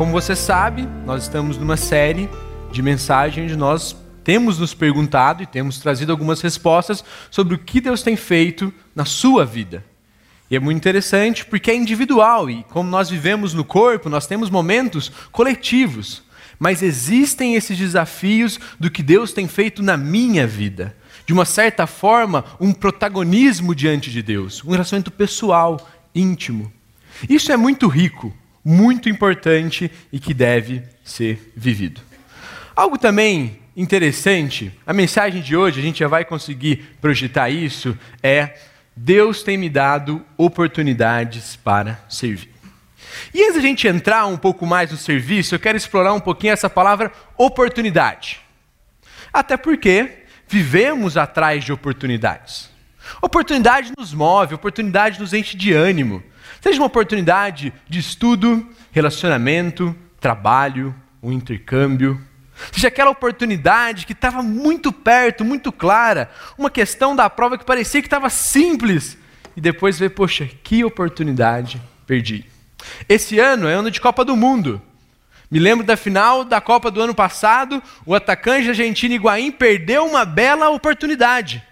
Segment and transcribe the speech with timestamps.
[0.00, 2.26] Como você sabe, nós estamos numa série
[2.72, 7.82] de mensagens onde nós temos nos perguntado e temos trazido algumas respostas sobre o que
[7.82, 9.84] Deus tem feito na sua vida.
[10.50, 14.48] E é muito interessante porque é individual e, como nós vivemos no corpo, nós temos
[14.48, 16.22] momentos coletivos.
[16.58, 20.96] Mas existem esses desafios do que Deus tem feito na minha vida.
[21.26, 26.72] De uma certa forma, um protagonismo diante de Deus, um relacionamento pessoal, íntimo.
[27.28, 32.00] Isso é muito rico, muito importante e que deve ser vivido.
[32.74, 38.58] Algo também interessante, a mensagem de hoje, a gente já vai conseguir projetar isso, é
[38.94, 42.50] Deus tem me dado oportunidades para servir.
[43.34, 46.52] E antes da gente entrar um pouco mais no serviço, eu quero explorar um pouquinho
[46.52, 48.40] essa palavra oportunidade.
[49.32, 52.69] Até porque vivemos atrás de oportunidades.
[53.20, 56.22] Oportunidade nos move, oportunidade nos enche de ânimo.
[56.60, 62.20] Seja uma oportunidade de estudo, relacionamento, trabalho, um intercâmbio.
[62.72, 68.02] Seja aquela oportunidade que estava muito perto, muito clara, uma questão da prova que parecia
[68.02, 69.16] que estava simples,
[69.56, 72.44] e depois ver, poxa, que oportunidade perdi.
[73.08, 74.80] Esse ano é ano de Copa do Mundo.
[75.50, 80.24] Me lembro da final da Copa do ano passado, o atacante argentino Higuaín perdeu uma
[80.24, 81.62] bela oportunidade.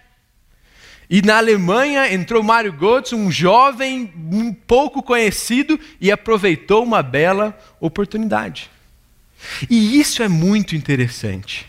[1.09, 7.57] E na Alemanha entrou Mário Götze, um jovem um pouco conhecido, e aproveitou uma bela
[7.79, 8.69] oportunidade.
[9.69, 11.65] E isso é muito interessante.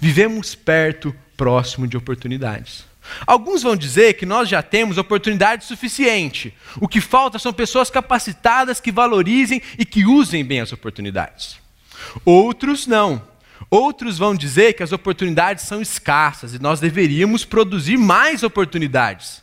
[0.00, 2.86] Vivemos perto, próximo de oportunidades.
[3.26, 6.54] Alguns vão dizer que nós já temos oportunidade suficiente.
[6.80, 11.58] O que falta são pessoas capacitadas que valorizem e que usem bem as oportunidades.
[12.24, 13.22] Outros não.
[13.70, 19.42] Outros vão dizer que as oportunidades são escassas e nós deveríamos produzir mais oportunidades.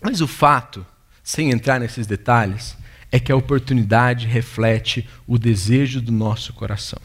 [0.00, 0.86] Mas o fato,
[1.22, 2.76] sem entrar nesses detalhes,
[3.10, 7.00] é que a oportunidade reflete o desejo do nosso coração.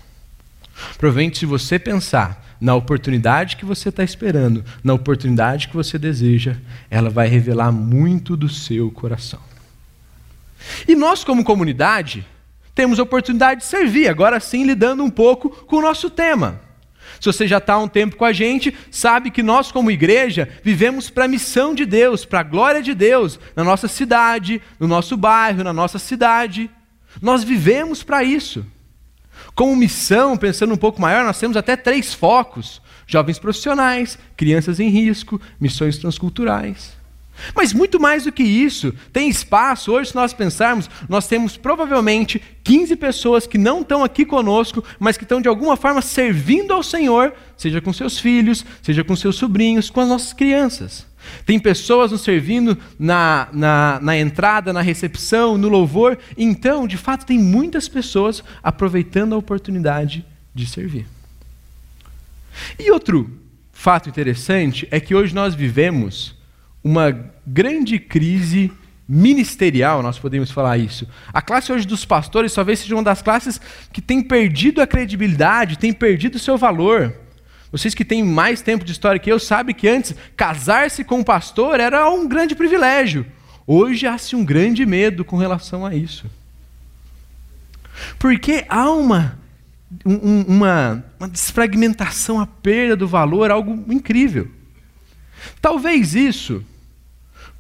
[0.98, 6.56] Provavelmente, se você pensar na oportunidade que você está esperando, na oportunidade que você deseja,
[6.90, 9.40] ela vai revelar muito do seu coração.
[10.88, 12.26] E nós, como comunidade,
[12.75, 16.61] temos a oportunidade de servir, agora sim lidando um pouco com o nosso tema.
[17.19, 20.50] Se você já está há um tempo com a gente, sabe que nós, como igreja,
[20.63, 24.88] vivemos para a missão de Deus, para a glória de Deus, na nossa cidade, no
[24.88, 26.69] nosso bairro, na nossa cidade.
[27.22, 28.66] Nós vivemos para isso.
[29.55, 34.90] Como missão, pensando um pouco maior, nós temos até três focos: jovens profissionais, crianças em
[34.90, 37.03] risco, missões transculturais.
[37.56, 39.92] Mas muito mais do que isso, tem espaço.
[39.92, 45.18] Hoje, se nós pensarmos, nós temos provavelmente 15 pessoas que não estão aqui conosco, mas
[45.18, 49.36] que estão de alguma forma servindo ao Senhor, seja com seus filhos, seja com seus
[49.36, 51.06] sobrinhos, com as nossas crianças.
[51.46, 56.18] Tem pessoas nos servindo na, na, na entrada, na recepção, no louvor.
[56.38, 61.08] Então, de fato, tem muitas pessoas aproveitando a oportunidade de servir.
[62.78, 63.30] E outro
[63.72, 66.36] fato interessante é que hoje nós vivemos
[66.84, 67.12] uma
[67.46, 68.72] grande crise
[69.08, 71.08] ministerial, nós podemos falar isso.
[71.32, 73.60] A classe hoje dos pastores talvez seja uma das classes
[73.92, 77.14] que tem perdido a credibilidade, tem perdido o seu valor.
[77.72, 81.24] Vocês que têm mais tempo de história que eu sabem que antes casar-se com um
[81.24, 83.26] pastor era um grande privilégio.
[83.66, 86.26] Hoje há-se um grande medo com relação a isso.
[88.20, 89.40] Porque há uma,
[90.06, 94.50] um, uma, uma desfragmentação, a perda do valor, algo incrível.
[95.62, 96.64] Talvez isso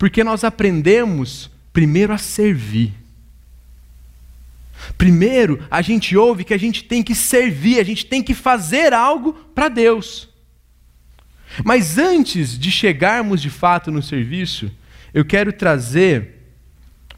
[0.03, 2.93] porque nós aprendemos primeiro a servir.
[4.97, 8.91] Primeiro, a gente ouve que a gente tem que servir, a gente tem que fazer
[8.91, 10.27] algo para Deus.
[11.63, 14.69] Mas antes de chegarmos de fato no serviço,
[15.13, 16.51] eu quero trazer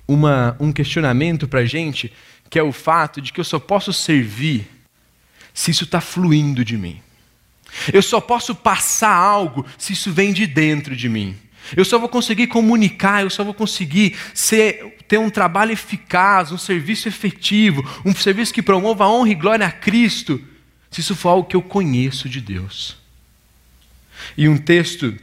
[0.07, 2.13] uma, um questionamento para a gente,
[2.51, 4.69] que é o fato de que eu só posso servir
[5.55, 7.01] se isso está fluindo de mim.
[7.91, 11.35] Eu só posso passar algo se isso vem de dentro de mim.
[11.75, 16.57] Eu só vou conseguir comunicar, eu só vou conseguir ser, ter um trabalho eficaz, um
[16.57, 20.41] serviço efetivo, um serviço que promova a honra e glória a Cristo,
[20.91, 22.97] se isso for algo que eu conheço de Deus.
[24.37, 25.15] E um texto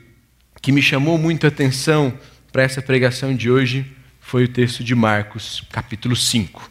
[0.61, 2.17] que me chamou muito a atenção
[2.53, 3.87] para essa pregação de hoje
[4.21, 6.71] foi o texto de Marcos, capítulo 5.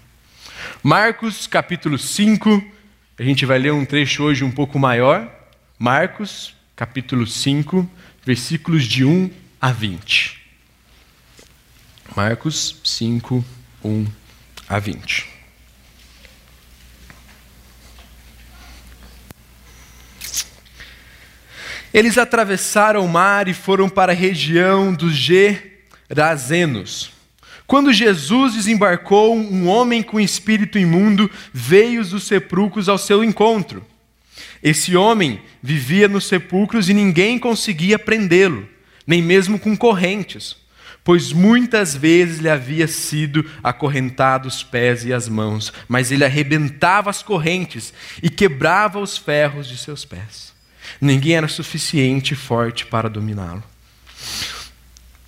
[0.84, 2.64] Marcos, capítulo 5,
[3.20, 5.30] a gente vai ler um trecho hoje um pouco maior.
[5.78, 7.90] Marcos, capítulo 5,
[8.26, 10.42] versículos de 1 a 20.
[12.16, 13.46] Marcos 5,
[13.84, 14.08] 1
[14.68, 15.30] a 20.
[21.94, 27.12] Eles atravessaram o mar e foram para a região dos Gerazenos.
[27.68, 33.86] Quando Jesus desembarcou, um homem com espírito imundo veio dos sepulcros ao seu encontro.
[34.64, 38.68] Esse homem vivia nos sepulcros e ninguém conseguia prendê-lo,
[39.12, 40.56] nem mesmo com correntes,
[41.04, 47.10] pois muitas vezes lhe havia sido acorrentado os pés e as mãos, mas ele arrebentava
[47.10, 47.94] as correntes
[48.24, 50.54] e quebrava os ferros de seus pés.
[51.02, 53.62] Ninguém era suficiente forte para dominá-lo.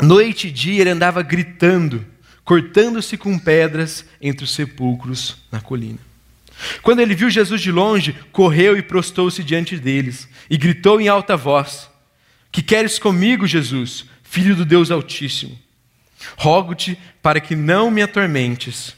[0.01, 2.06] Noite e dia ele andava gritando,
[2.45, 6.00] cortando-se com pedras entre os sepulcros na colina.
[6.81, 11.36] Quando ele viu Jesus de longe, correu e prostou-se diante deles e gritou em alta
[11.36, 11.89] voz:
[12.53, 15.57] Que queres comigo, Jesus, filho do Deus Altíssimo?
[16.38, 18.95] Rogo-te para que não me atormentes.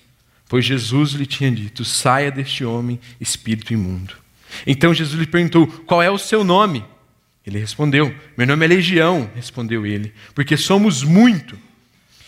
[0.50, 4.14] Pois Jesus lhe tinha dito: Saia deste homem, espírito imundo.
[4.68, 6.84] Então Jesus lhe perguntou: Qual é o seu nome?
[7.48, 11.58] Ele respondeu: Meu nome é Legião, respondeu ele, porque somos muito.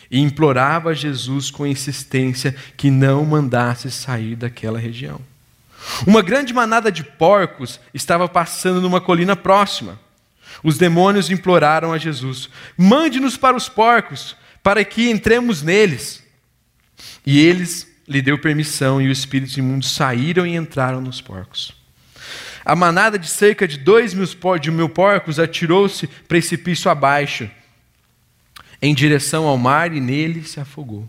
[0.09, 5.19] E implorava a Jesus com insistência que não mandasse sair daquela região.
[6.07, 10.00] Uma grande manada de porcos estava passando numa colina próxima.
[10.63, 16.24] Os demônios imploraram a Jesus: Mande-nos para os porcos, para que entremos neles.
[17.25, 21.75] E eles lhe deu permissão, e os espíritos imundos saíram e entraram nos porcos.
[22.63, 27.50] A manada de cerca de dois mil, porcos atirou-se precipício abaixo,
[28.81, 31.07] em direção ao mar, e nele se afogou.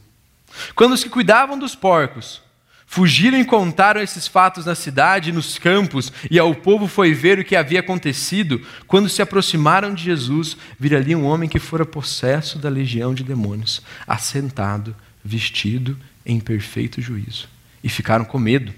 [0.75, 2.43] Quando os que cuidavam dos porcos
[2.91, 7.39] fugiram e contaram esses fatos na cidade e nos campos, e ao povo foi ver
[7.39, 11.85] o que havia acontecido, quando se aproximaram de Jesus, viram ali um homem que fora
[11.85, 17.47] possesso da legião de demônios, assentado, vestido em perfeito juízo,
[17.85, 18.73] e ficaram com medo.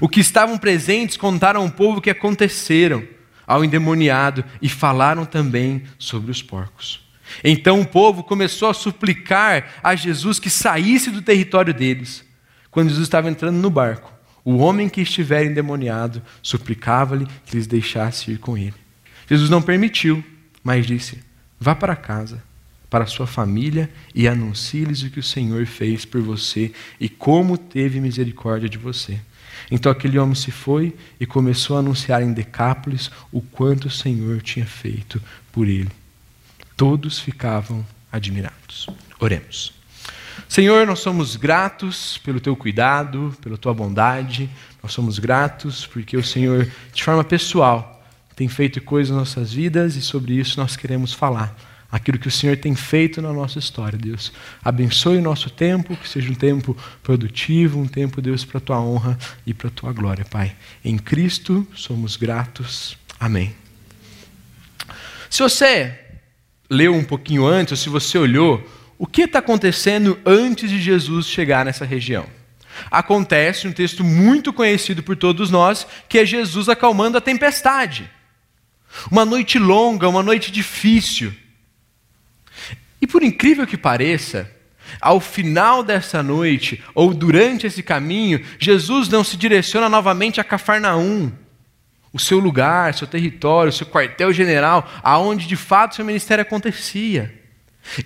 [0.00, 3.06] O que estavam presentes contaram ao povo o que aconteceram
[3.46, 7.00] ao endemoniado e falaram também sobre os porcos.
[7.44, 12.24] Então o povo começou a suplicar a Jesus que saísse do território deles.
[12.72, 14.10] Quando Jesus estava entrando no barco,
[14.44, 18.74] o homem que estivera endemoniado suplicava-lhe que lhes deixasse ir com ele.
[19.28, 20.24] Jesus não permitiu,
[20.64, 21.22] mas disse:
[21.60, 22.42] Vá para casa,
[22.90, 28.00] para sua família e anuncie-lhes o que o Senhor fez por você e como teve
[28.00, 29.20] misericórdia de você.
[29.70, 34.40] Então aquele homem se foi e começou a anunciar em Decápolis o quanto o Senhor
[34.40, 35.22] tinha feito
[35.52, 35.90] por ele.
[36.74, 38.88] Todos ficavam admirados.
[39.20, 39.81] Oremos.
[40.52, 44.50] Senhor, nós somos gratos pelo teu cuidado, pela tua bondade.
[44.82, 48.04] Nós somos gratos porque o Senhor, de forma pessoal,
[48.36, 51.56] tem feito coisas nas nossas vidas e sobre isso nós queremos falar
[51.90, 54.30] aquilo que o Senhor tem feito na nossa história, Deus.
[54.62, 58.78] Abençoe o nosso tempo, que seja um tempo produtivo, um tempo, Deus, para a tua
[58.78, 60.54] honra e para a tua glória, Pai.
[60.84, 62.98] Em Cristo somos gratos.
[63.18, 63.54] Amém.
[65.30, 65.98] Se você
[66.68, 68.62] leu um pouquinho antes, ou se você olhou,
[69.02, 72.24] o que está acontecendo antes de Jesus chegar nessa região?
[72.88, 78.08] Acontece um texto muito conhecido por todos nós, que é Jesus acalmando a tempestade.
[79.10, 81.34] Uma noite longa, uma noite difícil.
[83.00, 84.48] E por incrível que pareça,
[85.00, 91.32] ao final dessa noite, ou durante esse caminho, Jesus não se direciona novamente a Cafarnaum,
[92.12, 97.41] o seu lugar, seu território, seu quartel-general, aonde de fato seu ministério acontecia.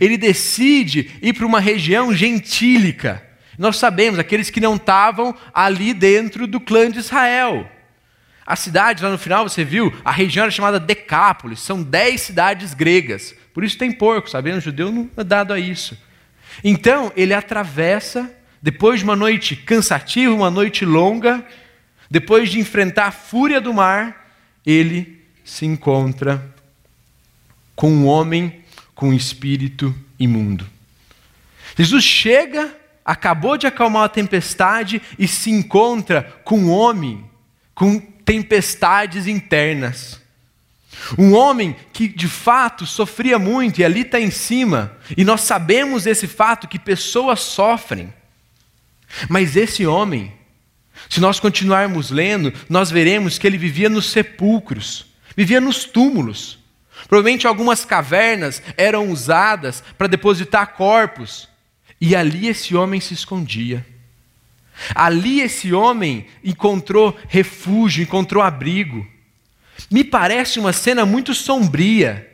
[0.01, 3.23] Ele decide ir para uma região gentílica.
[3.59, 7.71] Nós sabemos, aqueles que não estavam ali dentro do clã de Israel.
[8.47, 12.75] A cidade, lá no final, você viu, a região era chamada Decápolis, são dez cidades
[12.75, 13.35] gregas.
[13.53, 14.59] Por isso tem porco, sabendo?
[14.59, 15.99] O judeu não é dado a isso.
[16.63, 18.31] Então, ele atravessa,
[18.63, 21.45] depois de uma noite cansativa, uma noite longa,
[22.11, 24.31] depois de enfrentar a fúria do mar,
[24.65, 26.55] ele se encontra
[27.75, 28.61] com um homem
[28.97, 30.67] com espírito imundo.
[31.79, 32.75] Jesus chega,
[33.05, 37.25] acabou de acalmar a tempestade e se encontra com um homem
[37.75, 40.21] com tempestades internas.
[41.19, 46.07] Um homem que de fato sofria muito, e ali está em cima, e nós sabemos
[46.07, 48.13] esse fato que pessoas sofrem.
[49.29, 50.33] Mas esse homem,
[51.11, 55.05] se nós continuarmos lendo, nós veremos que ele vivia nos sepulcros,
[55.37, 56.59] vivia nos túmulos.
[57.09, 61.49] Provavelmente algumas cavernas eram usadas para depositar corpos,
[62.01, 63.87] e ali esse homem se escondia.
[64.95, 69.07] Ali esse homem encontrou refúgio, encontrou abrigo.
[69.91, 72.31] Me parece uma cena muito sombria.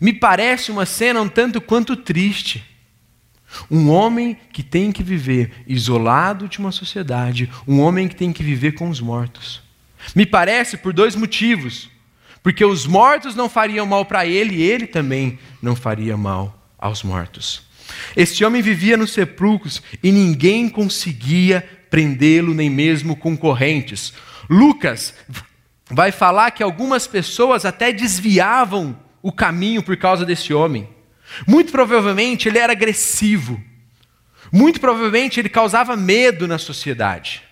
[0.00, 2.64] Me parece uma cena um tanto quanto triste.
[3.70, 8.42] Um homem que tem que viver isolado de uma sociedade, um homem que tem que
[8.42, 9.62] viver com os mortos.
[10.14, 11.88] Me parece por dois motivos.
[12.46, 17.02] Porque os mortos não fariam mal para ele e ele também não faria mal aos
[17.02, 17.66] mortos.
[18.16, 24.12] Este homem vivia nos sepulcros e ninguém conseguia prendê-lo, nem mesmo concorrentes.
[24.48, 25.12] Lucas
[25.90, 30.88] vai falar que algumas pessoas até desviavam o caminho por causa desse homem.
[31.48, 33.60] Muito provavelmente ele era agressivo.
[34.52, 37.42] Muito provavelmente ele causava medo na sociedade.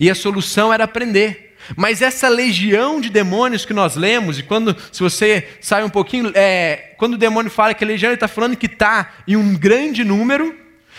[0.00, 1.43] E a solução era prender.
[1.76, 6.30] Mas essa legião de demônios que nós lemos, e quando, se você sai um pouquinho,
[6.34, 9.56] é, quando o demônio fala que a legião, ele está falando que está em um
[9.56, 10.54] grande número,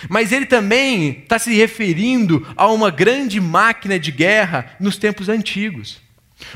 [0.10, 6.02] mas ele também está se referindo a uma grande máquina de guerra nos tempos antigos.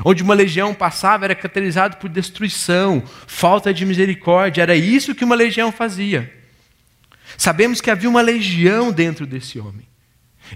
[0.04, 5.34] Onde uma legião passava era caracterizado por destruição, falta de misericórdia, era isso que uma
[5.34, 6.30] legião fazia.
[7.36, 9.86] Sabemos que havia uma legião dentro desse homem.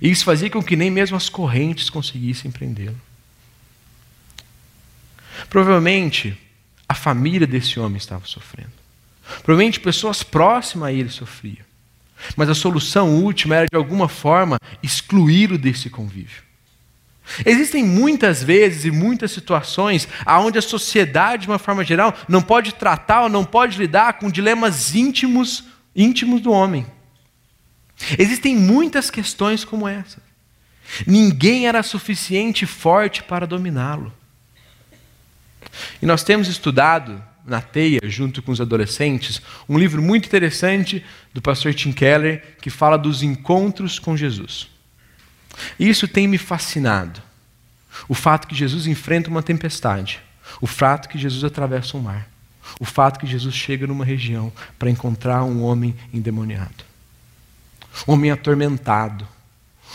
[0.03, 3.01] E isso fazia com que nem mesmo as correntes conseguissem prendê-lo.
[5.49, 6.39] Provavelmente
[6.89, 8.73] a família desse homem estava sofrendo.
[9.43, 11.65] Provavelmente pessoas próximas a ele sofriam.
[12.37, 16.43] Mas a solução última era, de alguma forma, excluí-lo desse convívio.
[17.45, 22.75] Existem muitas vezes e muitas situações onde a sociedade, de uma forma geral, não pode
[22.75, 25.65] tratar ou não pode lidar com dilemas íntimos,
[25.97, 26.87] íntimos do homem.
[28.19, 30.23] Existem muitas questões como essa.
[31.07, 34.13] Ninguém era suficiente forte para dominá-lo.
[36.00, 41.43] E nós temos estudado na teia, junto com os adolescentes, um livro muito interessante do
[41.43, 44.69] pastor Tim Keller que fala dos encontros com Jesus.
[45.78, 47.23] E isso tem me fascinado.
[48.09, 50.21] O fato que Jesus enfrenta uma tempestade,
[50.61, 52.28] o fato que Jesus atravessa um mar,
[52.81, 56.85] o fato que Jesus chega numa região para encontrar um homem endemoniado,
[58.09, 59.28] um homem atormentado,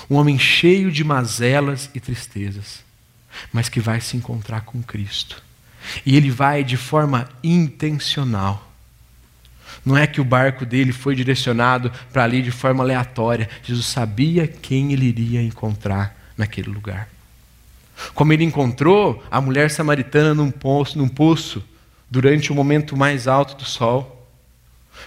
[0.10, 2.84] um homem cheio de mazelas e tristezas,
[3.52, 5.49] mas que vai se encontrar com Cristo
[6.06, 8.70] e ele vai de forma intencional.
[9.86, 13.50] Não é que o barco dele foi direcionado para ali de forma aleatória.
[13.64, 17.08] Jesus sabia quem ele iria encontrar naquele lugar.
[18.14, 21.64] Como ele encontrou a mulher samaritana num poço, num poço
[22.10, 24.28] durante o momento mais alto do sol.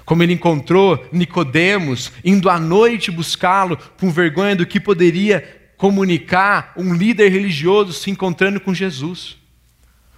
[0.04, 6.94] Como ele encontrou Nicodemos indo à noite buscá-lo com vergonha do que poderia comunicar um
[6.94, 9.41] líder religioso se encontrando com Jesus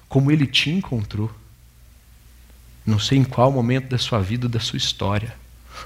[0.08, 1.30] como ele te encontrou.
[2.86, 5.34] Não sei em qual momento da sua vida, da sua história.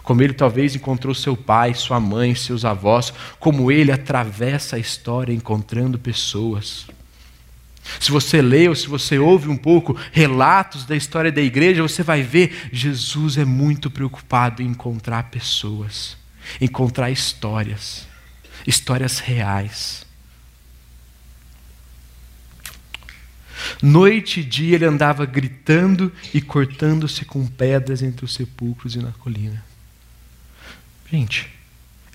[0.02, 5.32] Como ele talvez encontrou seu pai, sua mãe, seus avós, como ele atravessa a história
[5.32, 6.86] encontrando pessoas.
[7.98, 12.02] Se você lê ou se você ouve um pouco relatos da história da igreja, você
[12.02, 16.16] vai ver Jesus é muito preocupado em encontrar pessoas,
[16.60, 18.06] encontrar histórias,
[18.66, 20.07] histórias reais.
[23.82, 29.12] Noite e dia ele andava gritando e cortando-se com pedras entre os sepulcros e na
[29.12, 29.64] colina.
[31.10, 31.48] Gente,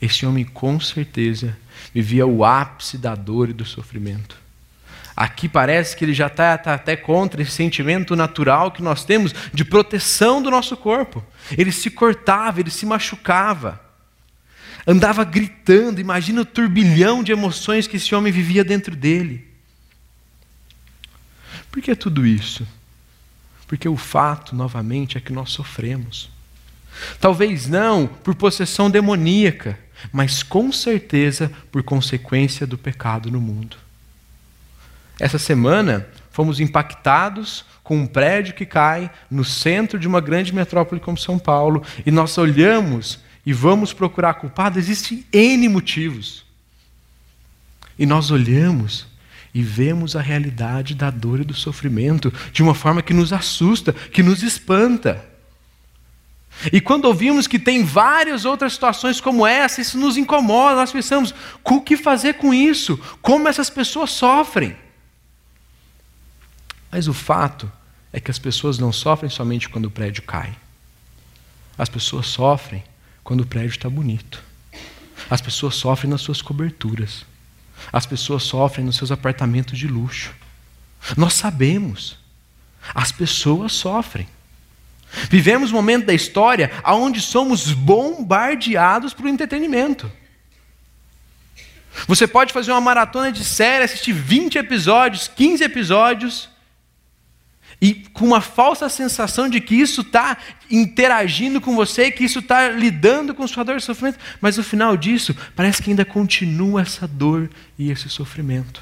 [0.01, 1.57] esse homem com certeza
[1.93, 4.43] vivia o ápice da dor e do sofrimento.
[5.15, 9.33] Aqui parece que ele já está tá até contra esse sentimento natural que nós temos
[9.53, 11.23] de proteção do nosso corpo.
[11.55, 13.79] Ele se cortava, ele se machucava,
[14.87, 16.01] andava gritando.
[16.01, 19.52] Imagina o turbilhão de emoções que esse homem vivia dentro dele.
[21.73, 22.67] Por que tudo isso?
[23.65, 26.29] Porque o fato, novamente, é que nós sofremos.
[27.19, 29.79] Talvez não por possessão demoníaca,
[30.11, 33.75] mas com certeza por consequência do pecado no mundo.
[35.19, 41.01] Essa semana fomos impactados com um prédio que cai no centro de uma grande metrópole
[41.01, 44.77] como São Paulo e nós olhamos e vamos procurar culpado.
[44.77, 46.45] Existem N motivos.
[47.97, 49.07] E nós olhamos
[49.53, 53.93] e vemos a realidade da dor e do sofrimento de uma forma que nos assusta,
[53.93, 55.23] que nos espanta.
[56.71, 61.33] E quando ouvimos que tem várias outras situações como essa, isso nos incomoda, nós pensamos:
[61.63, 62.97] o que fazer com isso?
[63.21, 64.75] Como essas pessoas sofrem?
[66.91, 67.71] Mas o fato
[68.11, 70.55] é que as pessoas não sofrem somente quando o prédio cai.
[71.77, 72.83] As pessoas sofrem
[73.23, 74.43] quando o prédio está bonito.
[75.29, 77.25] As pessoas sofrem nas suas coberturas.
[77.93, 80.33] As pessoas sofrem nos seus apartamentos de luxo.
[81.15, 82.17] Nós sabemos.
[82.95, 84.27] As pessoas sofrem.
[85.29, 90.11] Vivemos um momento da história onde somos bombardeados por entretenimento.
[92.07, 96.49] Você pode fazer uma maratona de série, assistir 20 episódios, 15 episódios,
[97.83, 100.37] e com uma falsa sensação de que isso está
[100.71, 104.95] interagindo com você, que isso está lidando com sua dor e sofrimento, mas no final
[104.95, 108.81] disso, parece que ainda continua essa dor e esse sofrimento.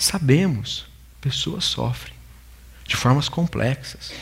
[0.00, 0.86] Sabemos,
[1.20, 2.12] pessoas sofrem
[2.84, 4.12] de formas complexas.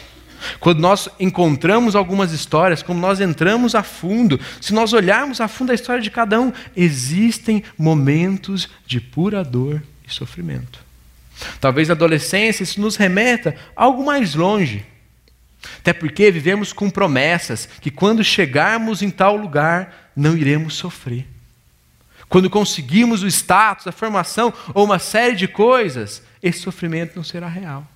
[0.61, 5.73] Quando nós encontramos algumas histórias, quando nós entramos a fundo, se nós olharmos a fundo
[5.73, 10.86] a história de cada um, existem momentos de pura dor e sofrimento.
[11.61, 14.85] Talvez a adolescência isso nos remeta a algo mais longe.
[15.79, 21.27] Até porque vivemos com promessas que quando chegarmos em tal lugar, não iremos sofrer.
[22.29, 27.49] Quando conseguirmos o status, a formação ou uma série de coisas, esse sofrimento não será
[27.49, 27.87] real.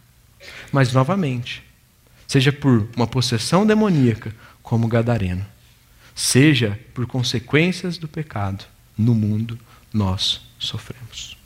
[0.71, 1.63] Mas, novamente,
[2.27, 5.45] seja por uma possessão demoníaca, como Gadareno,
[6.15, 8.65] seja por consequências do pecado,
[8.97, 9.59] no mundo
[9.93, 11.40] nós sofremos.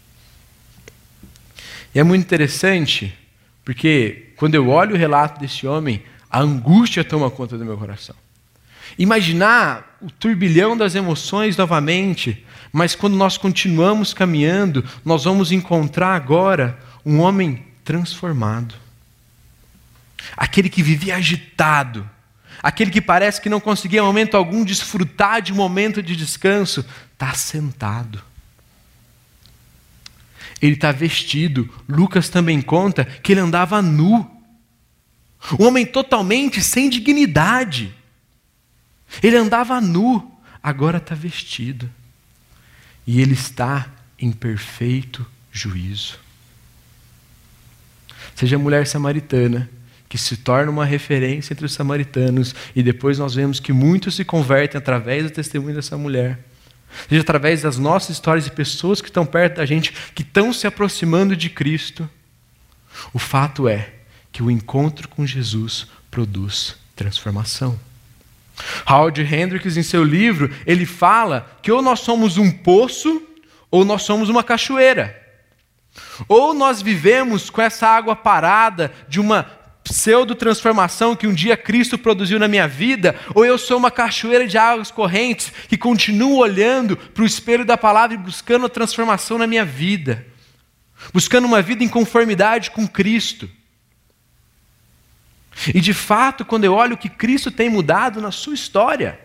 [1.94, 3.16] E é muito interessante,
[3.64, 8.16] porque quando eu olho o relato desse homem, a angústia toma conta do meu coração.
[8.98, 16.78] Imaginar o turbilhão das emoções novamente, mas quando nós continuamos caminhando, nós vamos encontrar agora
[17.06, 18.74] um homem transformado.
[20.36, 22.08] Aquele que vivia agitado,
[22.62, 26.84] aquele que parece que não conseguia em momento algum desfrutar de um momento de descanso,
[27.12, 28.20] está sentado.
[30.64, 31.68] Ele está vestido.
[31.86, 34.30] Lucas também conta que ele andava nu.
[35.60, 37.94] Um homem totalmente sem dignidade.
[39.22, 41.90] Ele andava nu, agora está vestido.
[43.06, 46.18] E ele está em perfeito juízo.
[48.34, 49.68] Seja a mulher samaritana,
[50.08, 54.24] que se torna uma referência entre os samaritanos, e depois nós vemos que muitos se
[54.24, 56.38] convertem através do testemunho dessa mulher.
[57.08, 60.66] Seja através das nossas histórias de pessoas que estão perto da gente, que estão se
[60.66, 62.08] aproximando de Cristo.
[63.12, 63.90] O fato é
[64.32, 67.78] que o encontro com Jesus produz transformação.
[68.88, 73.22] Howard Hendricks, em seu livro, ele fala que ou nós somos um poço
[73.70, 75.20] ou nós somos uma cachoeira.
[76.28, 79.44] Ou nós vivemos com essa água parada de uma
[79.84, 84.56] pseudo-transformação que um dia Cristo produziu na minha vida, ou eu sou uma cachoeira de
[84.56, 89.46] águas correntes que continuo olhando para o espelho da palavra e buscando a transformação na
[89.46, 90.26] minha vida,
[91.12, 93.48] buscando uma vida em conformidade com Cristo.
[95.72, 99.20] E de fato, quando eu olho o que Cristo tem mudado na sua história,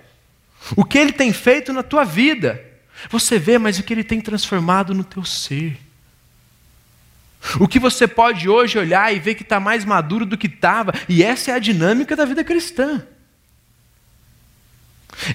[0.76, 2.63] o que Ele tem feito na tua vida,
[3.10, 5.78] você vê, mas o que Ele tem transformado no teu ser.
[7.60, 10.93] O que você pode hoje olhar e ver que está mais maduro do que estava,
[11.08, 13.06] e essa é a dinâmica da vida cristã.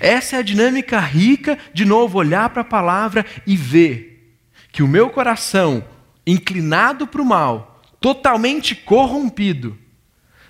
[0.01, 4.37] Essa é a dinâmica rica, de novo, olhar para a palavra e ver
[4.71, 5.85] que o meu coração,
[6.27, 9.79] inclinado para o mal, totalmente corrompido,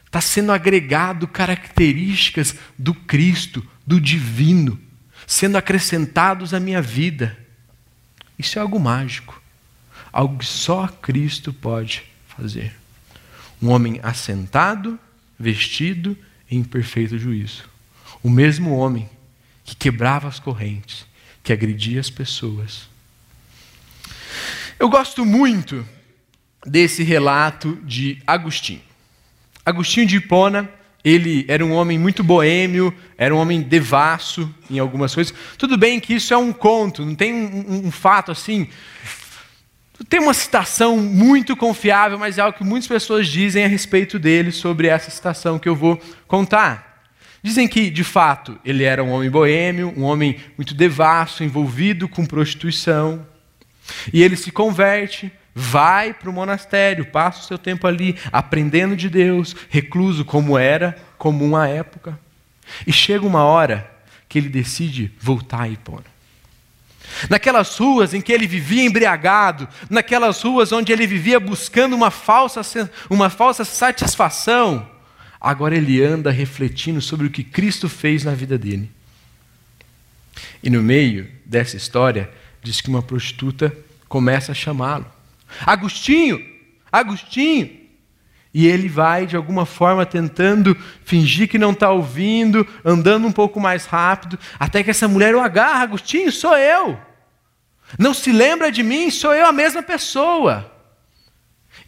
[0.06, 4.80] está sendo agregado características do Cristo, do divino,
[5.26, 7.36] sendo acrescentados à minha vida.
[8.38, 9.43] Isso é algo mágico
[10.14, 12.72] algo que só Cristo pode fazer.
[13.60, 14.96] Um homem assentado,
[15.36, 16.16] vestido
[16.48, 17.64] em perfeito juízo.
[18.22, 19.10] O mesmo homem
[19.64, 21.04] que quebrava as correntes,
[21.42, 22.88] que agredia as pessoas.
[24.78, 25.84] Eu gosto muito
[26.64, 28.82] desse relato de Agostinho.
[29.66, 30.70] Agostinho de Hipona,
[31.04, 35.34] ele era um homem muito boêmio, era um homem devasso em algumas coisas.
[35.58, 38.68] Tudo bem que isso é um conto, não tem um, um, um fato assim
[40.08, 44.50] tem uma citação muito confiável, mas é algo que muitas pessoas dizem a respeito dele
[44.50, 46.94] sobre essa citação que eu vou contar.
[47.42, 52.24] Dizem que, de fato, ele era um homem boêmio, um homem muito devasso, envolvido com
[52.24, 53.24] prostituição.
[54.12, 59.08] E ele se converte, vai para o monastério, passa o seu tempo ali aprendendo de
[59.08, 62.18] Deus, recluso como era comum à época.
[62.86, 63.90] E chega uma hora
[64.28, 66.13] que ele decide voltar a Hipona.
[67.28, 72.62] Naquelas ruas em que ele vivia embriagado, naquelas ruas onde ele vivia buscando uma falsa,
[73.08, 74.88] uma falsa satisfação,
[75.40, 78.90] agora ele anda refletindo sobre o que Cristo fez na vida dele.
[80.62, 82.30] E no meio dessa história,
[82.62, 83.76] diz que uma prostituta
[84.08, 85.06] começa a chamá-lo:
[85.64, 86.44] Agostinho,
[86.90, 87.83] Agostinho.
[88.54, 93.58] E ele vai, de alguma forma, tentando fingir que não está ouvindo, andando um pouco
[93.58, 96.96] mais rápido, até que essa mulher o agarra: Agostinho, sou eu.
[97.98, 100.70] Não se lembra de mim, sou eu a mesma pessoa.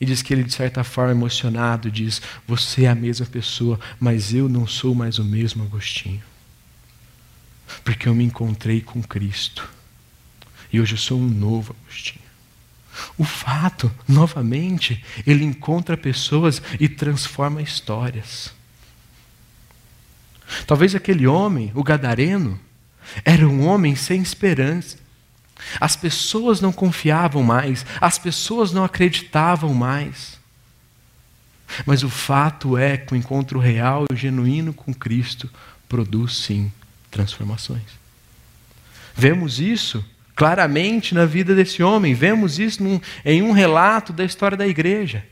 [0.01, 4.35] E diz que ele, de certa forma, emocionado, diz: Você é a mesma pessoa, mas
[4.35, 6.23] eu não sou mais o mesmo Agostinho.
[7.85, 9.69] Porque eu me encontrei com Cristo.
[10.73, 12.26] E hoje eu sou um novo Agostinho.
[13.17, 18.53] O fato, novamente, ele encontra pessoas e transforma histórias.
[20.67, 22.59] Talvez aquele homem, o gadareno,
[23.25, 24.99] era um homem sem esperança.
[25.81, 30.39] As pessoas não confiavam mais, as pessoas não acreditavam mais.
[31.85, 35.51] Mas o fato é que o encontro real e genuíno com Cristo
[35.89, 36.71] produz sim
[37.11, 37.97] transformações.
[39.15, 40.05] Vemos isso
[40.37, 45.25] claramente na vida desse homem, vemos isso num, em um relato da história da igreja.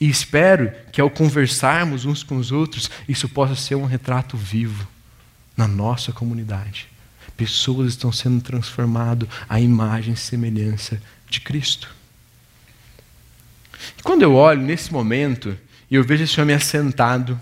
[0.00, 4.86] E espero que ao conversarmos uns com os outros, isso possa ser um retrato vivo
[5.56, 6.88] na nossa comunidade.
[7.36, 11.00] Pessoas estão sendo transformadas à imagem e semelhança
[11.30, 11.94] de Cristo.
[13.98, 15.56] E quando eu olho nesse momento
[15.90, 17.40] e eu vejo esse homem assentado,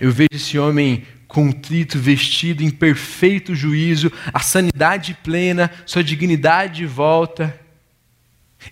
[0.00, 6.86] eu vejo esse homem contrito, vestido em perfeito juízo, a sanidade plena, sua dignidade de
[6.86, 7.58] volta.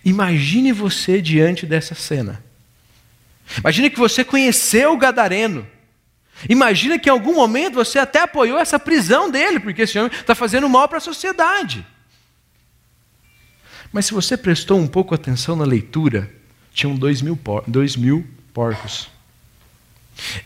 [0.04, 2.42] Imagine você diante dessa cena.
[3.58, 5.66] Imagine que você conheceu o Gadareno.
[6.48, 10.34] Imagina que em algum momento você até apoiou essa prisão dele, porque esse homem está
[10.34, 11.86] fazendo mal para a sociedade.
[13.92, 16.30] Mas se você prestou um pouco atenção na leitura,
[16.72, 19.10] tinham dois mil, por, dois mil porcos.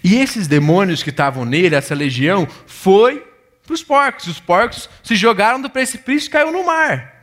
[0.02, 3.26] E esses demônios que estavam nele, essa legião, foi
[3.64, 4.26] para os porcos.
[4.26, 7.14] Os porcos se jogaram do precipício e caiu no mar.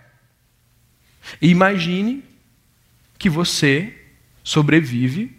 [1.41, 2.23] E imagine
[3.17, 3.97] que você
[4.43, 5.35] sobrevive,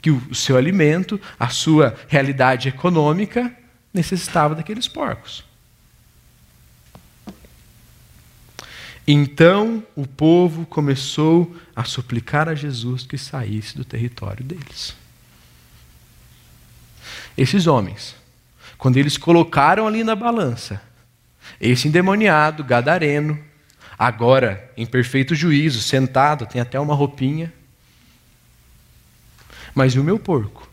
[0.00, 3.54] que o seu alimento, a sua realidade econômica
[3.92, 5.44] necessitava daqueles porcos.
[9.06, 14.94] Então o povo começou a suplicar a Jesus que saísse do território deles.
[17.36, 18.14] Esses homens,
[18.76, 20.82] quando eles colocaram ali na balança,
[21.60, 23.38] esse endemoniado, gadareno,
[23.98, 27.52] agora em perfeito juízo, sentado, tem até uma roupinha.
[29.74, 30.68] Mas e o meu porco?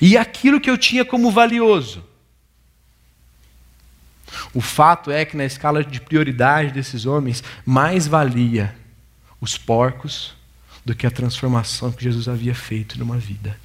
[0.00, 2.04] E aquilo que eu tinha como valioso?
[4.52, 8.74] O fato é que na escala de prioridade desses homens, mais valia
[9.40, 10.33] os porcos
[10.84, 13.56] do que a transformação que Jesus havia feito numa vida.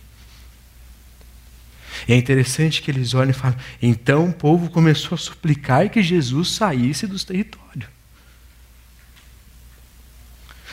[2.08, 6.02] E é interessante que eles olham e falam: então o povo começou a suplicar que
[6.02, 7.90] Jesus saísse dos territórios.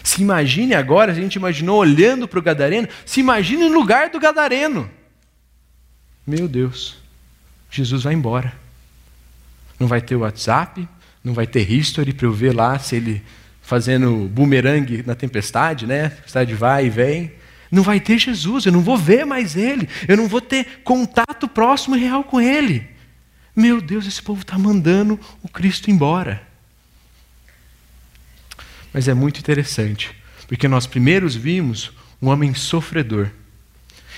[0.03, 4.21] Se imagine agora, a gente imaginou olhando para o Gadareno, se imagine no lugar do
[4.21, 4.89] Gadareno.
[6.25, 6.97] Meu Deus,
[7.69, 8.55] Jesus vai embora.
[9.81, 10.89] Não vai ter WhatsApp,
[11.25, 13.23] não vai ter history para eu ver lá se ele
[13.67, 16.05] fazendo bumerangue na tempestade, né?
[16.05, 17.33] A tempestade vai e vem.
[17.69, 21.49] Não vai ter Jesus, eu não vou ver mais ele, eu não vou ter contato
[21.49, 22.89] próximo e real com ele.
[23.57, 26.47] Meu Deus, esse povo está mandando o Cristo embora.
[28.93, 30.15] Mas é muito interessante,
[30.47, 31.91] porque nós primeiros vimos
[32.23, 33.31] um homem sofredor.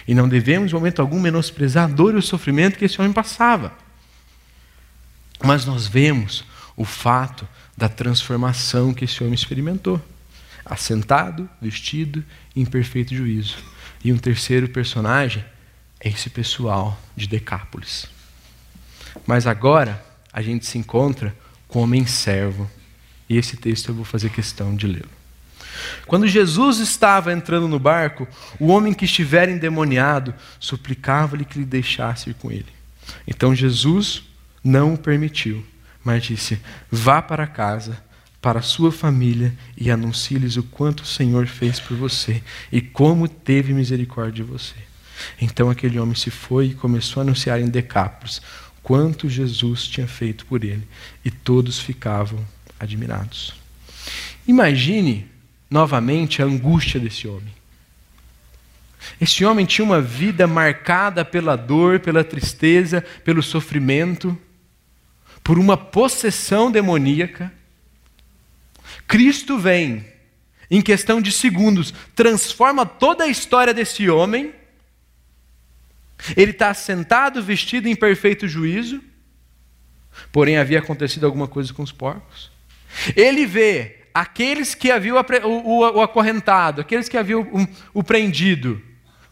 [0.07, 3.15] E não devemos, em momento algum, menosprezar a dor e o sofrimento que esse homem
[3.15, 3.73] passava.
[5.43, 6.45] Mas nós vemos
[6.77, 10.05] o fato da transformação que esse homem experimentou.
[10.65, 12.25] Assentado, vestido,
[12.57, 13.57] em perfeito juízo.
[14.05, 15.45] E um terceiro personagem
[16.01, 18.07] é esse pessoal de Decápolis.
[19.25, 21.33] Mas agora a gente se encontra
[21.69, 22.69] com o homem servo.
[23.29, 25.09] E esse texto eu vou fazer questão de lê-lo.
[26.05, 28.27] Quando Jesus estava entrando no barco,
[28.59, 32.73] o homem que estivera endemoniado suplicava-lhe que lhe deixasse ir com ele.
[33.25, 34.25] Então Jesus
[34.65, 35.65] não o permitiu
[36.05, 38.03] mas disse: Vá para casa,
[38.41, 43.73] para sua família e anuncie-lhes o quanto o Senhor fez por você e como teve
[43.73, 44.77] misericórdia de você.
[45.41, 48.41] Então aquele homem se foi e começou a anunciar em Decápolis
[48.83, 50.89] quanto Jesus tinha feito por ele,
[51.23, 52.43] e todos ficavam
[52.81, 53.53] admirados.
[54.47, 55.27] Imagine
[55.71, 57.53] novamente a angústia desse homem.
[59.21, 64.39] Esse homem tinha uma vida marcada pela dor, pela tristeza, pelo sofrimento
[65.49, 67.51] por uma possessão demoníaca,
[69.07, 70.05] Cristo vem,
[70.71, 74.53] em questão de segundos, transforma toda a história desse homem.
[76.37, 79.03] Ele está sentado, vestido em perfeito juízo,
[80.31, 82.51] porém havia acontecido alguma coisa com os porcos.
[83.17, 87.41] Ele vê aqueles que haviam o, acorrentado, aqueles que haviam
[87.95, 88.83] o, o prendido,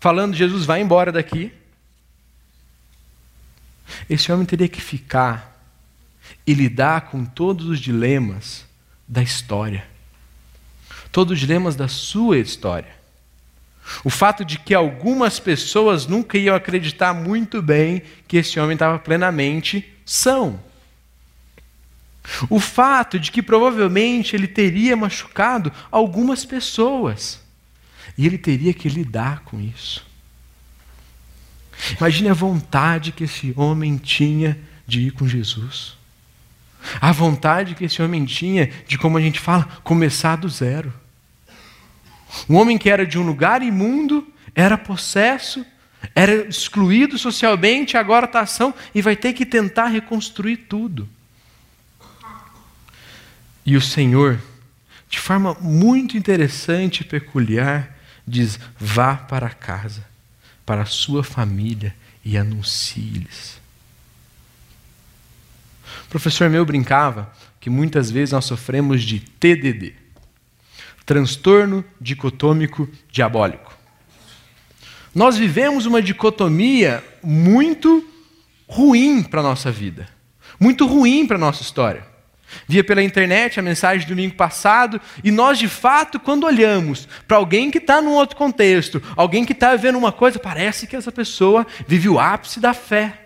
[0.00, 1.52] falando: Jesus, vai embora daqui.
[4.08, 5.55] Esse homem teria que ficar
[6.46, 8.64] e lidar com todos os dilemas
[9.06, 9.86] da história.
[11.10, 12.94] Todos os dilemas da sua história.
[14.04, 18.98] O fato de que algumas pessoas nunca iam acreditar muito bem que esse homem estava
[18.98, 20.60] plenamente são.
[22.50, 27.40] O fato de que provavelmente ele teria machucado algumas pessoas.
[28.18, 30.04] E ele teria que lidar com isso.
[31.98, 35.96] Imagine a vontade que esse homem tinha de ir com Jesus.
[37.00, 40.92] A vontade que esse homem tinha de, como a gente fala, começar do zero.
[42.48, 45.64] Um homem que era de um lugar imundo, era possesso,
[46.14, 51.08] era excluído socialmente, agora está ação e vai ter que tentar reconstruir tudo.
[53.64, 54.40] E o Senhor,
[55.08, 57.96] de forma muito interessante e peculiar,
[58.26, 60.04] diz: vá para casa,
[60.64, 61.94] para a sua família
[62.24, 63.60] e anuncie-lhes.
[66.06, 70.06] O professor meu brincava que muitas vezes nós sofremos de TDD
[71.06, 73.72] transtorno dicotômico diabólico.
[75.14, 78.04] Nós vivemos uma dicotomia muito
[78.66, 80.08] ruim para a nossa vida,
[80.58, 82.04] muito ruim para a nossa história.
[82.68, 87.36] Via pela internet a mensagem do domingo passado, e nós, de fato, quando olhamos para
[87.36, 91.10] alguém que está num outro contexto, alguém que está vivendo uma coisa, parece que essa
[91.10, 93.25] pessoa vive o ápice da fé.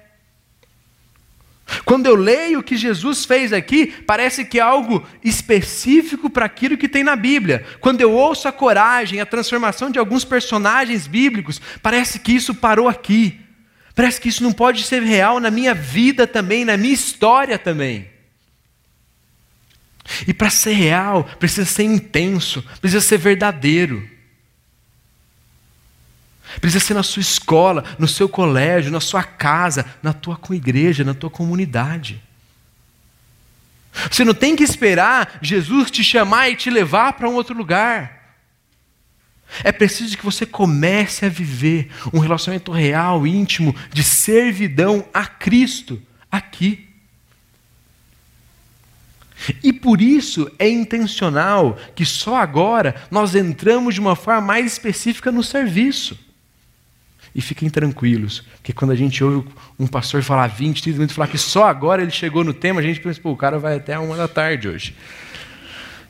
[1.85, 6.77] Quando eu leio o que Jesus fez aqui, parece que é algo específico para aquilo
[6.77, 7.65] que tem na Bíblia.
[7.81, 12.89] Quando eu ouço a coragem, a transformação de alguns personagens bíblicos, parece que isso parou
[12.89, 13.41] aqui.
[13.95, 18.09] Parece que isso não pode ser real na minha vida também, na minha história também.
[20.27, 24.09] E para ser real, precisa ser intenso, precisa ser verdadeiro.
[26.59, 31.15] Precisa ser na sua escola, no seu colégio, na sua casa, na tua igreja, na
[31.15, 32.23] tua comunidade.
[34.11, 38.21] Você não tem que esperar Jesus te chamar e te levar para um outro lugar.
[39.65, 46.01] É preciso que você comece a viver um relacionamento real, íntimo, de servidão a Cristo
[46.31, 46.89] aqui.
[49.63, 55.33] E por isso é intencional que só agora nós entramos de uma forma mais específica
[55.33, 56.30] no serviço.
[57.35, 61.29] E fiquem tranquilos, porque quando a gente ouve um pastor falar 20, 30 minutos, falar
[61.29, 63.99] que só agora ele chegou no tema, a gente pensa, pô, o cara vai até
[63.99, 64.97] uma da tarde hoje.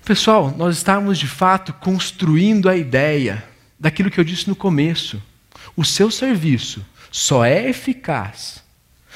[0.04, 3.44] Pessoal, nós estamos de fato construindo a ideia
[3.78, 5.22] daquilo que eu disse no começo.
[5.76, 8.62] O seu serviço só é eficaz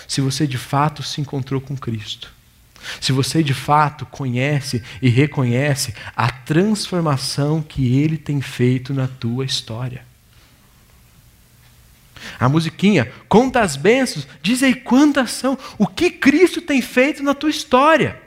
[0.07, 2.33] se você de fato se encontrou com Cristo.
[3.01, 9.45] Se você de fato conhece e reconhece a transformação que Ele tem feito na tua
[9.45, 10.05] história.
[12.39, 17.35] A musiquinha, conta as bênçãos, diz aí quantas são, o que Cristo tem feito na
[17.35, 18.23] tua história.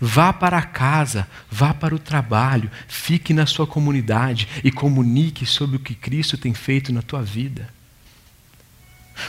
[0.00, 5.80] Vá para casa, vá para o trabalho, fique na sua comunidade e comunique sobre o
[5.80, 7.68] que Cristo tem feito na tua vida.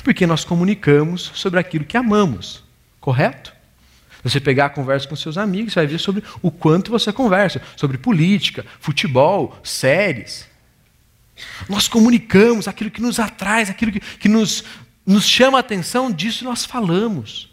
[0.04, 2.64] Porque nós comunicamos sobre aquilo que amamos,
[3.00, 3.54] correto?
[4.24, 7.62] Você pegar a conversa com seus amigos, você vai ver sobre o quanto você conversa,
[7.76, 10.49] sobre política, futebol, séries.
[11.68, 14.64] Nós comunicamos aquilo que nos atrai, aquilo que, que nos,
[15.06, 17.50] nos chama a atenção, disso nós falamos.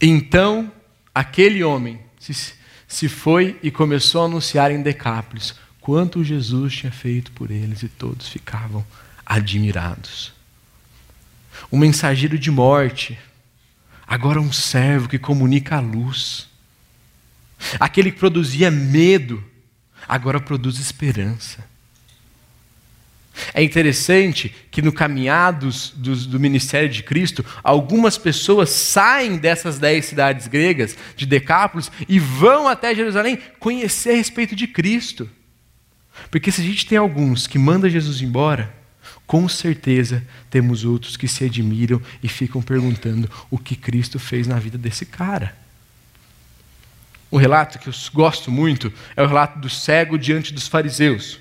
[0.00, 0.72] Então,
[1.14, 2.54] aquele homem se,
[2.86, 7.88] se foi e começou a anunciar em Decápolis quanto Jesus tinha feito por eles e
[7.88, 8.84] todos ficavam
[9.24, 10.32] admirados.
[11.72, 13.18] Um mensageiro de morte,
[14.06, 16.48] agora um servo que comunica a luz.
[17.80, 19.42] Aquele que produzia medo,
[20.08, 21.64] agora produz esperança.
[23.54, 24.92] É interessante que no
[25.94, 32.18] dos, do ministério de Cristo, algumas pessoas saem dessas dez cidades gregas, de Decápolis, e
[32.18, 35.28] vão até Jerusalém conhecer a respeito de Cristo.
[36.30, 38.74] Porque se a gente tem alguns que manda Jesus embora,
[39.26, 44.58] com certeza temos outros que se admiram e ficam perguntando o que Cristo fez na
[44.58, 45.56] vida desse cara.
[47.30, 51.38] Um relato que eu gosto muito é o relato do cego diante dos fariseus.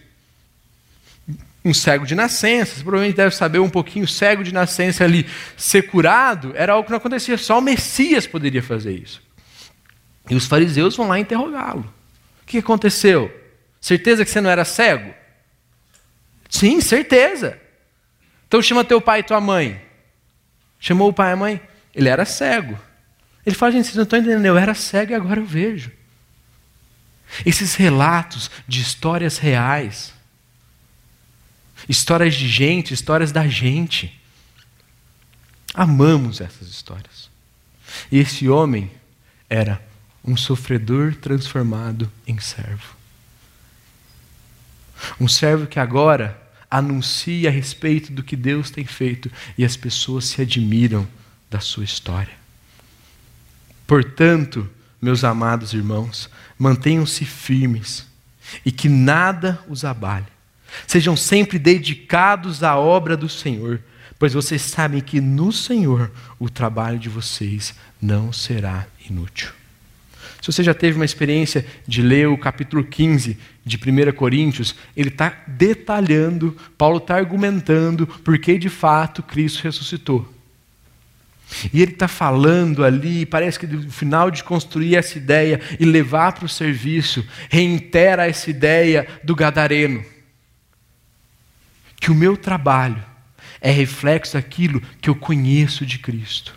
[1.63, 5.83] Um cego de nascença, você provavelmente deve saber um pouquinho, cego de nascença ali, ser
[5.83, 9.21] curado, era algo que não acontecia, só o Messias poderia fazer isso.
[10.29, 11.93] E os fariseus vão lá interrogá-lo.
[12.43, 13.33] O que aconteceu?
[13.79, 15.13] Certeza que você não era cego?
[16.49, 17.59] Sim, certeza.
[18.47, 19.81] Então chama teu pai e tua mãe.
[20.79, 21.61] Chamou o pai e a mãe?
[21.93, 22.79] Ele era cego.
[23.47, 25.89] Ele fala, gente, vocês não estão entendendo, eu era cego e agora eu vejo.
[27.45, 30.13] Esses relatos de histórias reais,
[31.87, 34.13] histórias de gente, histórias da gente.
[35.73, 37.29] Amamos essas histórias.
[38.11, 38.91] E esse homem
[39.49, 39.81] era
[40.25, 42.97] um sofredor transformado em servo.
[45.21, 46.37] Um servo que agora
[46.69, 51.07] anuncia a respeito do que Deus tem feito e as pessoas se admiram
[51.49, 52.46] da sua história.
[53.87, 54.69] Portanto,
[55.01, 58.05] meus amados irmãos, mantenham-se firmes
[58.65, 60.25] e que nada os abale.
[60.85, 63.81] Sejam sempre dedicados à obra do Senhor,
[64.19, 69.49] pois vocês sabem que no Senhor o trabalho de vocês não será inútil.
[70.41, 75.09] Se você já teve uma experiência de ler o capítulo 15 de 1 Coríntios, ele
[75.09, 80.36] está detalhando, Paulo está argumentando porque de fato Cristo ressuscitou.
[81.73, 86.33] E ele está falando ali, parece que no final de construir essa ideia e levar
[86.33, 90.03] para o serviço, reitera essa ideia do gadareno.
[91.99, 93.03] Que o meu trabalho
[93.61, 96.55] é reflexo daquilo que eu conheço de Cristo.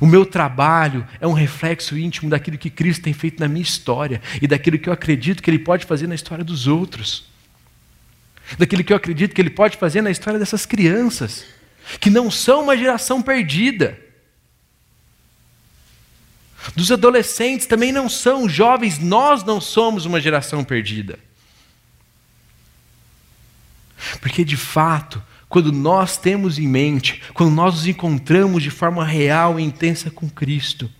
[0.00, 4.20] O meu trabalho é um reflexo íntimo daquilo que Cristo tem feito na minha história
[4.42, 7.26] e daquilo que eu acredito que Ele pode fazer na história dos outros.
[8.58, 11.44] Daquilo que eu acredito que Ele pode fazer na história dessas crianças,
[12.00, 14.05] que não são uma geração perdida.
[16.74, 21.18] Dos adolescentes também não são jovens, nós não somos uma geração perdida.
[24.20, 29.58] Porque de fato, quando nós temos em mente, quando nós nos encontramos de forma real
[29.58, 30.90] e intensa com Cristo,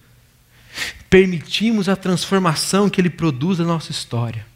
[1.11, 4.47] permitimos a transformação que Ele produz na nossa história,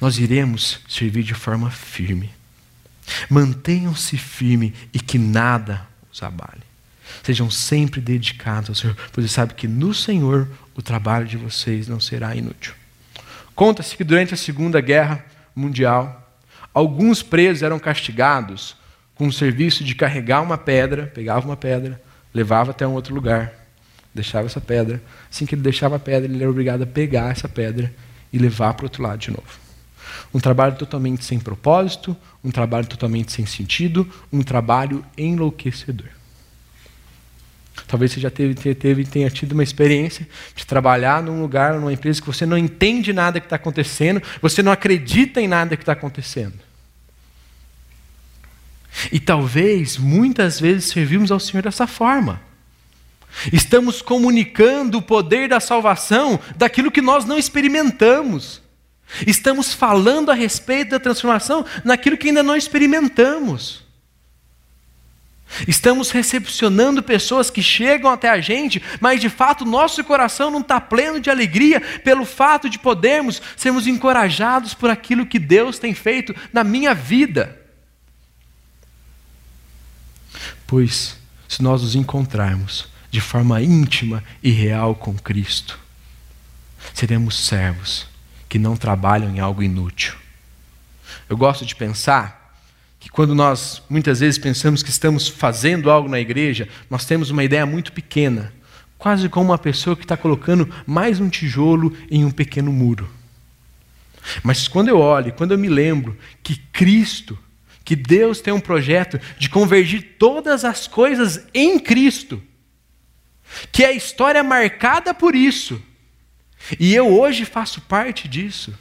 [0.00, 2.30] nós iremos servir de forma firme.
[3.28, 6.69] Mantenham-se firmes e que nada os abale.
[7.22, 11.88] Sejam sempre dedicados ao Senhor, pois você sabe que no Senhor o trabalho de vocês
[11.88, 12.74] não será inútil.
[13.54, 16.20] Conta-se que durante a Segunda Guerra Mundial,
[16.72, 18.76] Alguns presos eram castigados
[19.14, 22.00] com o serviço de carregar uma pedra, pegava uma pedra,
[22.32, 23.52] levava até um outro lugar,
[24.14, 25.02] deixava essa pedra.
[25.30, 27.92] Assim que ele deixava a pedra, ele era obrigado a pegar essa pedra
[28.32, 29.58] e levar para o outro lado de novo.
[30.32, 36.08] Um trabalho totalmente sem propósito, um trabalho totalmente sem sentido, um trabalho enlouquecedor.
[37.86, 42.20] Talvez você já teve, teve, tenha tido uma experiência de trabalhar num lugar, numa empresa
[42.20, 45.92] que você não entende nada que está acontecendo, você não acredita em nada que está
[45.92, 46.58] acontecendo.
[49.12, 52.40] E talvez, muitas vezes, servimos ao Senhor dessa forma.
[53.52, 58.60] Estamos comunicando o poder da salvação daquilo que nós não experimentamos.
[59.26, 63.84] Estamos falando a respeito da transformação naquilo que ainda não experimentamos.
[65.66, 70.80] Estamos recepcionando pessoas que chegam até a gente, mas de fato nosso coração não está
[70.80, 76.34] pleno de alegria pelo fato de podermos sermos encorajados por aquilo que Deus tem feito
[76.52, 77.60] na minha vida.
[80.66, 81.16] Pois,
[81.48, 85.78] se nós nos encontrarmos de forma íntima e real com Cristo,
[86.94, 88.06] seremos servos
[88.48, 90.14] que não trabalham em algo inútil.
[91.28, 92.39] Eu gosto de pensar
[93.00, 97.42] que quando nós muitas vezes pensamos que estamos fazendo algo na igreja, nós temos uma
[97.42, 98.52] ideia muito pequena,
[98.98, 103.10] quase como uma pessoa que está colocando mais um tijolo em um pequeno muro.
[104.42, 107.38] Mas quando eu olho, quando eu me lembro que Cristo,
[107.82, 112.40] que Deus tem um projeto de convergir todas as coisas em Cristo,
[113.72, 115.82] que é a história marcada por isso,
[116.78, 118.74] e eu hoje faço parte disso,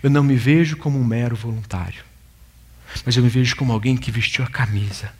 [0.00, 2.07] eu não me vejo como um mero voluntário
[3.04, 5.12] mas eu me vejo como alguém que vestiu a camisa,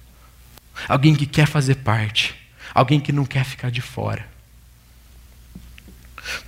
[0.89, 2.35] alguém que quer fazer parte,
[2.75, 4.27] alguém que não quer ficar de fora.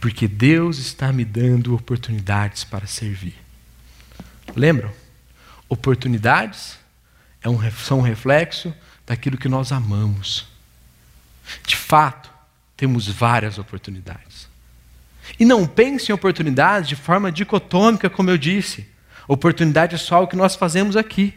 [0.01, 3.37] Porque Deus está me dando oportunidades para servir.
[4.55, 4.93] Lembram?
[5.69, 6.79] Oportunidades
[7.43, 8.75] é são um reflexo
[9.07, 10.47] daquilo que nós amamos.
[11.67, 12.31] De fato,
[12.77, 14.49] temos várias oportunidades.
[15.39, 18.89] E não pense em oportunidades de forma dicotômica, como eu disse.
[19.31, 21.33] Oportunidade é só o que nós fazemos aqui.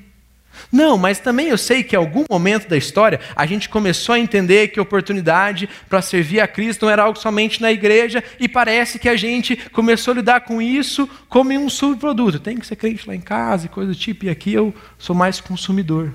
[0.72, 4.20] Não, mas também eu sei que em algum momento da história a gente começou a
[4.20, 8.98] entender que oportunidade para servir a Cristo não era algo somente na igreja e parece
[8.98, 12.40] que a gente começou a lidar com isso como um subproduto.
[12.40, 15.16] Tem que ser crente lá em casa e coisa do tipo, e aqui eu sou
[15.16, 16.12] mais consumidor.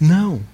[0.00, 0.44] Não,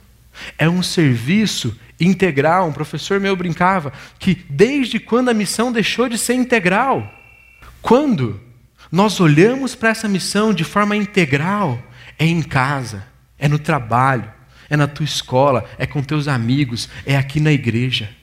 [0.57, 2.67] é um serviço integral.
[2.67, 7.13] Um professor meu brincava que desde quando a missão deixou de ser integral?
[7.83, 8.52] Quando?
[8.93, 11.83] Nós olhamos para essa missão de forma integral,
[12.19, 13.03] é em casa,
[13.39, 14.31] é no trabalho,
[14.69, 18.15] é na tua escola, é com teus amigos, é aqui na igreja.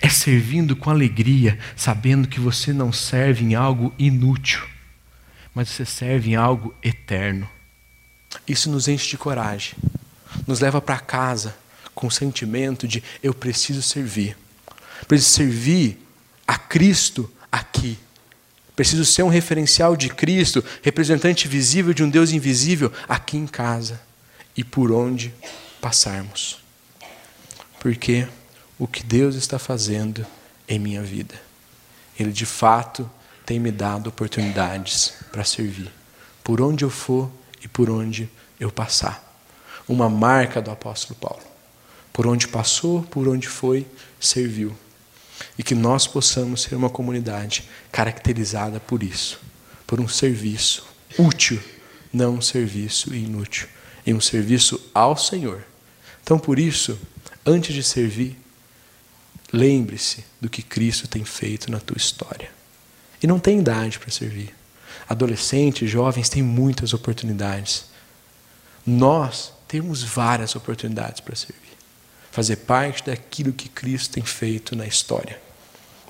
[0.00, 4.66] É servindo com alegria, sabendo que você não serve em algo inútil,
[5.54, 7.48] mas você serve em algo eterno.
[8.48, 9.74] Isso nos enche de coragem,
[10.44, 11.56] nos leva para casa
[11.94, 14.36] com o sentimento de eu preciso servir.
[15.06, 15.98] Preciso servir
[16.46, 17.96] a Cristo aqui
[18.82, 24.00] Preciso ser um referencial de Cristo, representante visível de um Deus invisível aqui em casa
[24.56, 25.32] e por onde
[25.80, 26.58] passarmos.
[27.78, 28.26] Porque
[28.76, 30.26] o que Deus está fazendo
[30.66, 31.36] em minha vida,
[32.18, 33.08] Ele de fato
[33.46, 35.92] tem me dado oportunidades para servir,
[36.42, 37.30] por onde eu for
[37.62, 38.28] e por onde
[38.58, 39.22] eu passar.
[39.86, 41.44] Uma marca do apóstolo Paulo.
[42.12, 43.86] Por onde passou, por onde foi,
[44.18, 44.76] serviu.
[45.58, 49.40] E que nós possamos ser uma comunidade caracterizada por isso,
[49.86, 50.86] por um serviço
[51.18, 51.60] útil,
[52.12, 53.68] não um serviço inútil,
[54.06, 55.64] e um serviço ao Senhor.
[56.22, 56.98] Então, por isso,
[57.44, 58.38] antes de servir,
[59.52, 62.50] lembre-se do que Cristo tem feito na tua história.
[63.22, 64.54] E não tem idade para servir.
[65.08, 67.86] Adolescentes, jovens têm muitas oportunidades.
[68.86, 71.61] Nós temos várias oportunidades para servir.
[72.32, 75.40] Fazer parte daquilo que Cristo tem feito na história.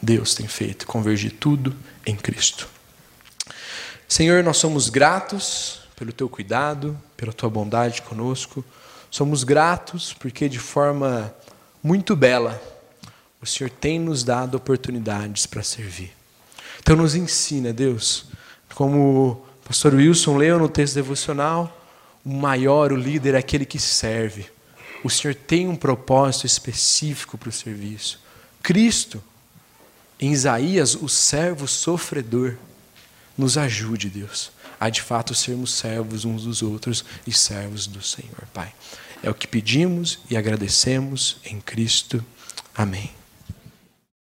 [0.01, 2.69] Deus tem feito, convergir tudo em Cristo.
[4.09, 8.65] Senhor, nós somos gratos pelo teu cuidado, pela tua bondade conosco.
[9.11, 11.35] Somos gratos porque, de forma
[11.83, 12.61] muito bela,
[13.41, 16.13] o Senhor tem nos dado oportunidades para servir.
[16.81, 18.27] Então, nos ensina, Deus,
[18.75, 21.85] como o pastor Wilson leu no texto devocional,
[22.25, 24.47] o maior, o líder é aquele que serve.
[25.05, 28.21] O Senhor tem um propósito específico para o serviço.
[28.63, 29.23] Cristo,
[30.21, 32.57] em Isaías, o servo sofredor,
[33.37, 38.47] nos ajude, Deus, a de fato sermos servos uns dos outros e servos do Senhor,
[38.53, 38.73] Pai.
[39.23, 42.25] É o que pedimos e agradecemos em Cristo.
[42.75, 43.22] Amém.